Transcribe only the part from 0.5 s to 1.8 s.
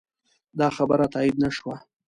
دا خبره تایید نه شوه.